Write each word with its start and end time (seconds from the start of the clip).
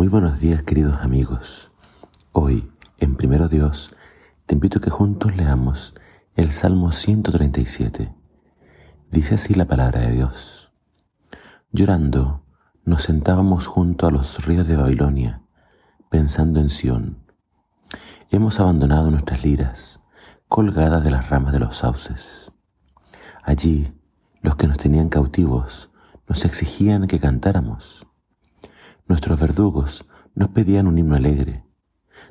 Muy 0.00 0.08
buenos 0.08 0.40
días 0.40 0.62
queridos 0.62 1.02
amigos. 1.02 1.72
Hoy, 2.32 2.72
en 2.96 3.16
Primero 3.16 3.48
Dios, 3.48 3.94
te 4.46 4.54
invito 4.54 4.80
que 4.80 4.88
juntos 4.88 5.36
leamos 5.36 5.92
el 6.36 6.52
Salmo 6.52 6.90
137. 6.90 8.10
Dice 9.10 9.34
así 9.34 9.52
la 9.52 9.66
palabra 9.66 10.00
de 10.00 10.12
Dios. 10.12 10.72
Llorando, 11.70 12.46
nos 12.86 13.02
sentábamos 13.02 13.66
junto 13.66 14.06
a 14.06 14.10
los 14.10 14.42
ríos 14.46 14.66
de 14.66 14.76
Babilonia, 14.78 15.42
pensando 16.08 16.60
en 16.60 16.70
Sión. 16.70 17.18
Hemos 18.30 18.58
abandonado 18.58 19.10
nuestras 19.10 19.44
liras, 19.44 20.00
colgadas 20.48 21.04
de 21.04 21.10
las 21.10 21.28
ramas 21.28 21.52
de 21.52 21.58
los 21.58 21.76
sauces. 21.76 22.52
Allí, 23.42 23.92
los 24.40 24.56
que 24.56 24.66
nos 24.66 24.78
tenían 24.78 25.10
cautivos 25.10 25.90
nos 26.26 26.46
exigían 26.46 27.06
que 27.06 27.20
cantáramos. 27.20 28.06
Nuestros 29.10 29.40
verdugos 29.40 30.06
nos 30.36 30.50
pedían 30.50 30.86
un 30.86 30.96
himno 30.96 31.16
alegre. 31.16 31.64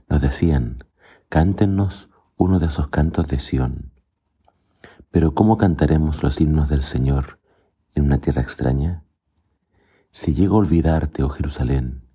Nos 0.08 0.22
decían, 0.22 0.86
cántenos 1.28 2.10
uno 2.38 2.58
de 2.58 2.68
esos 2.68 2.88
cantos 2.88 3.28
de 3.28 3.38
Sión. 3.40 3.92
Pero 5.12 5.34
¿cómo 5.36 5.58
cantaremos 5.58 6.24
los 6.24 6.40
himnos 6.40 6.70
del 6.70 6.84
Señor 6.84 7.42
en 7.96 8.06
una 8.06 8.20
tierra 8.20 8.42
extraña? 8.42 9.04
Si 10.12 10.34
llego 10.34 10.56
a 10.56 10.60
olvidarte, 10.60 11.22
oh 11.22 11.28
Jerusalén, 11.28 12.06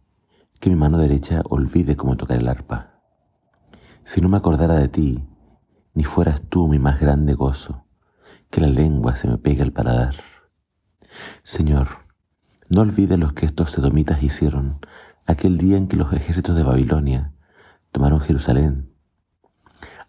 que 0.60 0.70
mi 0.70 0.76
mano 0.76 0.96
derecha 0.96 1.42
olvide 1.50 1.94
cómo 1.94 2.16
tocar 2.16 2.38
el 2.38 2.48
arpa. 2.48 3.02
Si 4.02 4.22
no 4.22 4.30
me 4.30 4.38
acordara 4.38 4.76
de 4.76 4.88
ti, 4.88 5.28
ni 5.92 6.04
fueras 6.04 6.40
tú 6.40 6.68
mi 6.68 6.78
más 6.78 7.00
grande 7.00 7.34
gozo, 7.34 7.84
que 8.48 8.62
la 8.62 8.68
lengua 8.68 9.14
se 9.16 9.28
me 9.28 9.36
pegue 9.36 9.60
al 9.60 9.72
paladar. 9.74 10.14
Señor, 11.42 12.03
no 12.68 12.80
olvides 12.80 13.18
lo 13.18 13.34
que 13.34 13.46
estos 13.46 13.70
sedomitas 13.70 14.22
hicieron 14.22 14.80
aquel 15.26 15.58
día 15.58 15.76
en 15.76 15.88
que 15.88 15.96
los 15.96 16.12
ejércitos 16.12 16.56
de 16.56 16.62
Babilonia 16.62 17.32
tomaron 17.92 18.20
Jerusalén. 18.20 18.92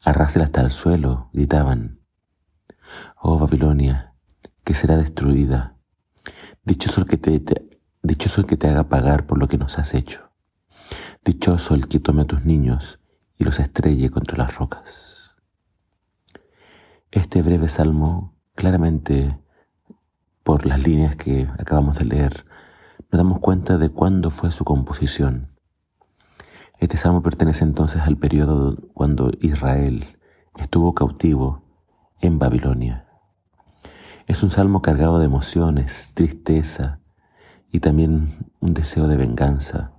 Arrásela 0.04 0.46
hasta 0.46 0.62
el 0.62 0.72
suelo, 0.72 1.30
gritaban. 1.34 2.00
Oh 3.18 3.38
Babilonia, 3.38 4.14
que 4.64 4.74
será 4.74 4.98
destruida. 4.98 5.78
Dichoso 6.64 7.02
el 7.02 7.08
que 7.08 7.18
te, 7.18 7.80
dichoso 8.04 8.42
el 8.42 8.48
que 8.48 8.58
te 8.58 8.70
haga 8.70 8.90
pagar 8.90 9.26
por 9.26 9.38
lo 9.38 9.48
que 9.48 9.58
nos 9.58 9.78
has 9.80 9.94
hecho. 9.94 10.32
Dichoso 11.24 11.74
el 11.74 11.88
que 11.88 12.00
tome 12.00 12.24
a 12.24 12.28
tus 12.28 12.46
niños 12.46 13.00
y 13.38 13.44
los 13.44 13.60
estrelle 13.60 14.10
contra 14.10 14.38
las 14.38 14.56
rocas. 14.56 15.36
Este 17.12 17.42
breve 17.42 17.70
salmo 17.70 18.36
claramente 18.56 19.40
por 20.46 20.68
las 20.68 20.86
líneas 20.86 21.16
que 21.16 21.50
acabamos 21.58 21.98
de 21.98 22.06
leer, 22.06 22.46
nos 23.12 23.18
damos 23.18 23.40
cuenta 23.40 23.80
de 23.80 23.90
cuándo 23.90 24.30
fue 24.30 24.52
su 24.52 24.64
composición. 24.64 25.50
Este 26.78 26.98
salmo 26.98 27.24
pertenece 27.24 27.64
entonces 27.64 28.04
al 28.04 28.16
periodo 28.16 28.78
cuando 28.94 29.32
Israel 29.42 30.06
estuvo 30.56 30.94
cautivo 30.94 31.64
en 32.22 32.38
Babilonia. 32.38 33.08
Es 34.28 34.44
un 34.44 34.52
salmo 34.52 34.84
cargado 34.84 35.18
de 35.18 35.26
emociones, 35.26 36.12
tristeza 36.14 37.00
y 37.72 37.80
también 37.80 38.52
un 38.60 38.76
deseo 38.76 39.08
de 39.08 39.18
venganza 39.18 39.94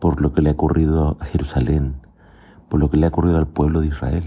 por 0.00 0.22
lo 0.22 0.32
que 0.32 0.40
le 0.40 0.48
ha 0.48 0.54
ocurrido 0.54 1.18
a 1.20 1.26
Jerusalén, 1.26 2.00
por 2.70 2.80
lo 2.80 2.88
que 2.88 2.96
le 2.96 3.04
ha 3.04 3.10
ocurrido 3.10 3.36
al 3.36 3.46
pueblo 3.46 3.82
de 3.82 3.88
Israel. 3.88 4.24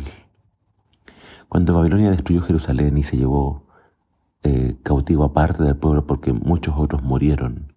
Cuando 1.47 1.73
Babilonia 1.73 2.11
destruyó 2.11 2.43
Jerusalén 2.43 2.97
y 2.97 3.03
se 3.03 3.17
llevó 3.17 3.68
eh, 4.43 4.77
cautivo 4.83 5.25
aparte 5.25 5.63
del 5.63 5.75
pueblo 5.75 6.07
porque 6.07 6.31
muchos 6.33 6.75
otros 6.77 7.03
murieron. 7.03 7.73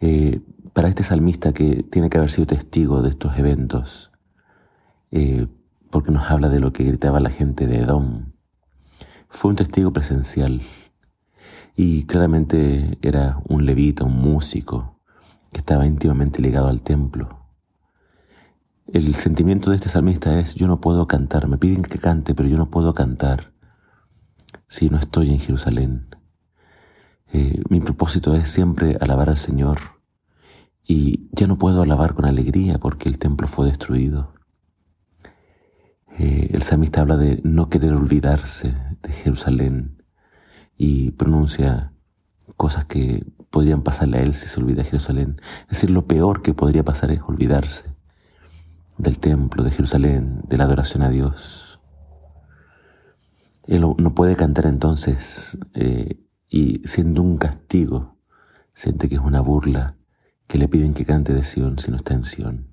Eh, 0.00 0.40
para 0.72 0.88
este 0.88 1.04
salmista 1.04 1.52
que 1.52 1.84
tiene 1.84 2.10
que 2.10 2.18
haber 2.18 2.32
sido 2.32 2.46
testigo 2.46 3.00
de 3.00 3.10
estos 3.10 3.38
eventos, 3.38 4.10
eh, 5.12 5.46
porque 5.90 6.10
nos 6.10 6.28
habla 6.30 6.48
de 6.48 6.58
lo 6.58 6.72
que 6.72 6.84
gritaba 6.84 7.20
la 7.20 7.30
gente 7.30 7.68
de 7.68 7.78
Edom, 7.78 8.32
fue 9.28 9.50
un 9.50 9.56
testigo 9.56 9.92
presencial 9.92 10.62
y 11.76 12.04
claramente 12.06 12.98
era 13.02 13.40
un 13.48 13.64
levita, 13.64 14.04
un 14.04 14.20
músico 14.20 15.00
que 15.52 15.60
estaba 15.60 15.86
íntimamente 15.86 16.42
ligado 16.42 16.66
al 16.66 16.82
templo. 16.82 17.46
El 18.92 19.14
sentimiento 19.14 19.70
de 19.70 19.76
este 19.76 19.88
salmista 19.88 20.38
es, 20.40 20.54
yo 20.56 20.66
no 20.66 20.80
puedo 20.80 21.06
cantar, 21.06 21.48
me 21.48 21.56
piden 21.56 21.82
que 21.82 21.98
cante, 21.98 22.34
pero 22.34 22.48
yo 22.48 22.58
no 22.58 22.68
puedo 22.68 22.92
cantar 22.92 23.53
si 24.74 24.90
no 24.90 24.98
estoy 24.98 25.30
en 25.30 25.38
Jerusalén. 25.38 26.08
Eh, 27.32 27.62
mi 27.68 27.78
propósito 27.78 28.34
es 28.34 28.50
siempre 28.50 28.98
alabar 29.00 29.30
al 29.30 29.36
Señor 29.36 29.78
y 30.84 31.28
ya 31.30 31.46
no 31.46 31.58
puedo 31.58 31.80
alabar 31.82 32.14
con 32.14 32.24
alegría 32.24 32.78
porque 32.78 33.08
el 33.08 33.20
templo 33.20 33.46
fue 33.46 33.68
destruido. 33.68 34.34
Eh, 36.18 36.50
el 36.52 36.64
samista 36.64 37.02
habla 37.02 37.16
de 37.16 37.40
no 37.44 37.68
querer 37.68 37.92
olvidarse 37.92 38.74
de 39.00 39.12
Jerusalén 39.12 40.02
y 40.76 41.12
pronuncia 41.12 41.92
cosas 42.56 42.84
que 42.84 43.24
podrían 43.50 43.82
pasarle 43.82 44.18
a 44.18 44.22
él 44.22 44.34
si 44.34 44.48
se 44.48 44.58
olvida 44.58 44.82
de 44.82 44.88
Jerusalén. 44.90 45.40
Es 45.62 45.78
decir, 45.78 45.90
lo 45.90 46.08
peor 46.08 46.42
que 46.42 46.52
podría 46.52 46.82
pasar 46.82 47.12
es 47.12 47.20
olvidarse 47.22 47.94
del 48.98 49.20
templo, 49.20 49.62
de 49.62 49.70
Jerusalén, 49.70 50.40
de 50.48 50.56
la 50.56 50.64
adoración 50.64 51.04
a 51.04 51.10
Dios. 51.10 51.63
Él 53.66 53.80
no 53.80 54.14
puede 54.14 54.36
cantar 54.36 54.66
entonces 54.66 55.58
eh, 55.74 56.20
y 56.48 56.82
siendo 56.86 57.22
un 57.22 57.38
castigo, 57.38 58.16
siente 58.72 59.08
que 59.08 59.14
es 59.14 59.20
una 59.20 59.40
burla 59.40 59.96
que 60.46 60.58
le 60.58 60.68
piden 60.68 60.94
que 60.94 61.04
cante 61.04 61.32
de 61.32 61.42
Sion 61.42 61.78
si 61.78 61.90
no 61.90 61.96
está 61.96 62.14
en. 62.14 62.68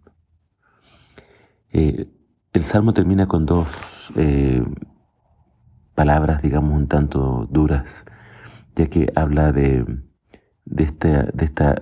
Eh, 1.72 2.10
el 2.54 2.64
salmo 2.64 2.92
termina 2.94 3.28
con 3.28 3.46
dos 3.46 4.12
eh, 4.18 4.64
palabras, 5.96 6.42
digamos, 6.42 6.74
un 6.74 6.88
tanto 6.88 7.48
duras, 7.50 8.06
ya 8.76 8.88
que 8.88 9.12
habla 9.16 9.54
de, 9.54 9.86
de, 10.66 10.84
esta, 10.84 11.24
de 11.24 11.46
esta 11.46 11.82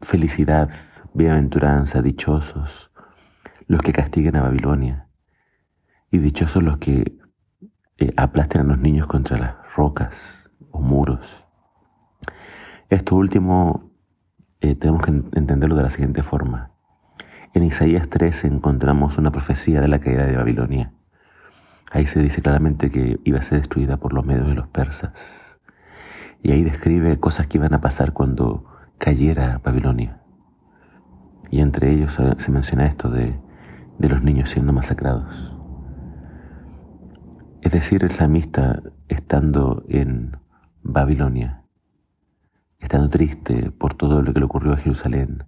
felicidad, 0.00 0.70
bienaventuranza, 1.14 2.02
dichosos 2.02 2.90
los 3.66 3.80
que 3.82 3.92
castiguen 3.92 4.36
a 4.36 4.42
Babilonia 4.42 5.08
y 6.10 6.18
dichosos 6.18 6.62
los 6.62 6.78
que 6.78 7.18
eh, 7.98 8.12
aplasten 8.16 8.62
a 8.62 8.64
los 8.64 8.78
niños 8.78 9.06
contra 9.06 9.38
las 9.38 9.54
rocas 9.76 10.50
o 10.70 10.80
muros. 10.80 11.44
Esto 12.90 13.16
último 13.16 13.90
eh, 14.60 14.74
tenemos 14.74 15.02
que 15.02 15.10
entenderlo 15.10 15.76
de 15.76 15.82
la 15.82 15.90
siguiente 15.90 16.22
forma. 16.22 16.72
En 17.54 17.62
Isaías 17.62 18.08
3 18.08 18.44
encontramos 18.46 19.18
una 19.18 19.30
profecía 19.30 19.80
de 19.80 19.88
la 19.88 20.00
caída 20.00 20.26
de 20.26 20.36
Babilonia. 20.36 20.92
Ahí 21.92 22.06
se 22.06 22.18
dice 22.18 22.42
claramente 22.42 22.90
que 22.90 23.20
iba 23.24 23.38
a 23.38 23.42
ser 23.42 23.58
destruida 23.58 23.98
por 23.98 24.12
los 24.12 24.26
medios 24.26 24.48
de 24.48 24.54
los 24.54 24.66
persas. 24.66 25.60
Y 26.42 26.50
ahí 26.50 26.64
describe 26.64 27.20
cosas 27.20 27.46
que 27.46 27.58
iban 27.58 27.74
a 27.74 27.80
pasar 27.80 28.12
cuando 28.12 28.64
cayera 28.98 29.60
Babilonia. 29.62 30.20
Y 31.50 31.60
entre 31.60 31.92
ellos 31.92 32.18
eh, 32.18 32.34
se 32.38 32.50
menciona 32.50 32.86
esto 32.86 33.08
de, 33.08 33.38
de 33.98 34.08
los 34.08 34.22
niños 34.22 34.50
siendo 34.50 34.72
masacrados. 34.72 35.54
Es 37.64 37.72
decir, 37.72 38.04
el 38.04 38.10
samista 38.10 38.82
estando 39.08 39.86
en 39.88 40.36
Babilonia, 40.82 41.64
estando 42.78 43.08
triste 43.08 43.70
por 43.70 43.94
todo 43.94 44.20
lo 44.20 44.34
que 44.34 44.40
le 44.40 44.44
ocurrió 44.44 44.74
a 44.74 44.76
Jerusalén, 44.76 45.44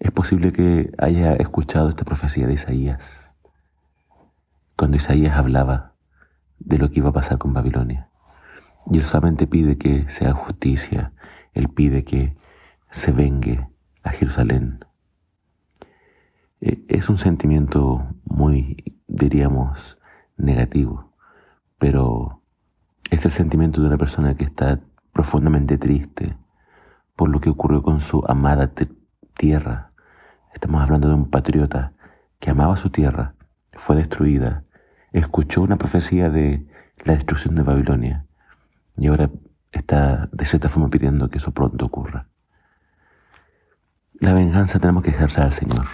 es 0.00 0.10
posible 0.10 0.50
que 0.50 0.92
haya 0.98 1.34
escuchado 1.34 1.88
esta 1.88 2.04
profecía 2.04 2.48
de 2.48 2.54
Isaías, 2.54 3.32
cuando 4.76 4.96
Isaías 4.96 5.36
hablaba 5.36 5.94
de 6.58 6.78
lo 6.78 6.90
que 6.90 6.98
iba 6.98 7.10
a 7.10 7.12
pasar 7.20 7.38
con 7.38 7.52
Babilonia. 7.52 8.10
Y 8.90 8.98
él 8.98 9.04
solamente 9.04 9.46
pide 9.46 9.78
que 9.78 10.10
sea 10.10 10.32
justicia, 10.32 11.12
él 11.52 11.68
pide 11.68 12.02
que 12.02 12.36
se 12.90 13.12
vengue 13.12 13.68
a 14.02 14.10
Jerusalén. 14.10 14.84
E, 16.60 16.84
es 16.88 17.08
un 17.08 17.18
sentimiento 17.18 18.04
muy, 18.24 18.98
diríamos, 19.06 20.00
negativo 20.36 21.06
pero 21.78 22.42
es 23.10 23.24
el 23.24 23.30
sentimiento 23.30 23.80
de 23.80 23.88
una 23.88 23.98
persona 23.98 24.34
que 24.34 24.44
está 24.44 24.80
profundamente 25.12 25.78
triste 25.78 26.36
por 27.14 27.30
lo 27.30 27.40
que 27.40 27.50
ocurrió 27.50 27.82
con 27.82 28.00
su 28.00 28.24
amada 28.26 28.72
tierra. 29.34 29.92
Estamos 30.52 30.82
hablando 30.82 31.08
de 31.08 31.14
un 31.14 31.30
patriota 31.30 31.92
que 32.38 32.50
amaba 32.50 32.76
su 32.76 32.90
tierra, 32.90 33.34
fue 33.72 33.96
destruida, 33.96 34.64
escuchó 35.12 35.62
una 35.62 35.76
profecía 35.76 36.30
de 36.30 36.66
la 37.04 37.14
destrucción 37.14 37.54
de 37.54 37.62
Babilonia 37.62 38.26
y 38.96 39.06
ahora 39.08 39.30
está 39.72 40.28
de 40.32 40.44
cierta 40.44 40.68
forma 40.68 40.88
pidiendo 40.88 41.28
que 41.28 41.38
eso 41.38 41.52
pronto 41.52 41.86
ocurra. 41.86 42.28
La 44.18 44.32
venganza 44.32 44.78
tenemos 44.78 45.02
que 45.02 45.10
ejercer 45.10 45.44
al 45.44 45.52
Señor. 45.52 45.86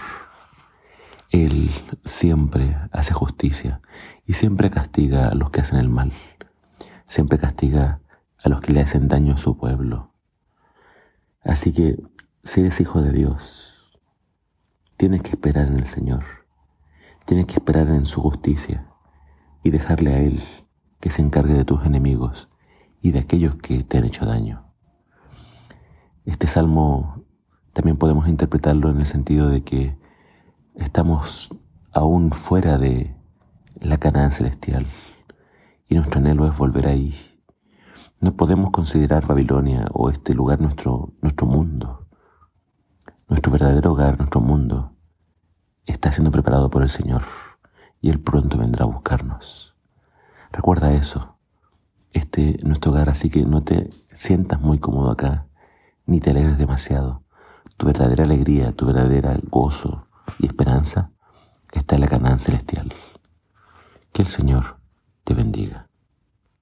Él 1.33 1.69
siempre 2.05 2.77
hace 2.93 3.13
justicia 3.13 3.81
y 4.25 4.33
siempre 4.33 4.69
castiga 4.69 5.27
a 5.27 5.35
los 5.35 5.49
que 5.49 5.59
hacen 5.59 5.79
el 5.79 5.89
mal. 5.89 6.13
Siempre 7.07 7.37
castiga 7.37 7.99
a 8.41 8.47
los 8.47 8.61
que 8.61 8.71
le 8.71 8.79
hacen 8.79 9.09
daño 9.09 9.33
a 9.33 9.37
su 9.37 9.57
pueblo. 9.57 10.13
Así 11.43 11.73
que 11.73 12.01
si 12.45 12.61
eres 12.61 12.79
hijo 12.79 13.01
de 13.01 13.11
Dios, 13.11 13.73
Tienes 15.03 15.23
que 15.23 15.31
esperar 15.31 15.67
en 15.67 15.79
el 15.79 15.87
Señor. 15.87 16.23
Tienes 17.25 17.47
que 17.47 17.55
esperar 17.55 17.89
en 17.89 18.05
su 18.05 18.21
justicia 18.21 18.85
y 19.63 19.71
dejarle 19.71 20.13
a 20.13 20.19
Él 20.19 20.39
que 20.99 21.09
se 21.09 21.21
encargue 21.21 21.53
de 21.53 21.65
tus 21.65 21.85
enemigos 21.85 22.49
y 23.01 23.11
de 23.11 23.19
aquellos 23.19 23.55
que 23.55 23.83
te 23.83 23.97
han 23.97 24.05
hecho 24.05 24.25
daño. 24.25 24.63
Este 26.25 26.47
salmo 26.47 27.25
también 27.73 27.97
podemos 27.97 28.29
interpretarlo 28.29 28.91
en 28.91 28.99
el 28.99 29.05
sentido 29.05 29.49
de 29.49 29.63
que 29.63 29.97
estamos 30.75 31.49
aún 31.91 32.31
fuera 32.31 32.77
de 32.77 33.15
la 33.79 33.97
Canaán 33.97 34.31
celestial 34.31 34.85
y 35.87 35.95
nuestro 35.95 36.19
anhelo 36.19 36.47
es 36.47 36.57
volver 36.57 36.87
ahí. 36.87 37.13
No 38.19 38.35
podemos 38.35 38.71
considerar 38.71 39.27
Babilonia 39.27 39.87
o 39.93 40.09
este 40.09 40.33
lugar 40.33 40.61
nuestro, 40.61 41.13
nuestro 41.21 41.45
mundo. 41.45 42.07
Nuestro 43.27 43.51
verdadero 43.51 43.91
hogar, 43.91 44.17
nuestro 44.17 44.41
mundo, 44.41 44.93
está 45.85 46.11
siendo 46.11 46.31
preparado 46.31 46.69
por 46.69 46.83
el 46.83 46.89
Señor 46.89 47.23
y 48.01 48.09
Él 48.09 48.19
pronto 48.19 48.57
vendrá 48.57 48.85
a 48.85 48.87
buscarnos. 48.87 49.75
Recuerda 50.51 50.93
eso. 50.93 51.37
Este 52.11 52.57
es 52.57 52.63
nuestro 52.63 52.91
hogar, 52.91 53.09
así 53.09 53.29
que 53.29 53.43
no 53.43 53.63
te 53.63 53.89
sientas 54.11 54.61
muy 54.61 54.77
cómodo 54.77 55.09
acá, 55.09 55.47
ni 56.05 56.19
te 56.19 56.29
alegres 56.29 56.57
demasiado. 56.57 57.23
Tu 57.77 57.87
verdadera 57.87 58.23
alegría, 58.23 58.71
tu 58.71 58.85
verdadera 58.85 59.37
gozo 59.49 60.07
y 60.39 60.47
esperanza 60.47 61.11
está 61.71 61.95
en 61.95 62.01
la 62.01 62.07
Canaán 62.07 62.39
celestial. 62.39 62.93
Que 64.11 64.21
el 64.21 64.27
Señor 64.27 64.77
te 65.23 65.33
bendiga. 65.33 65.87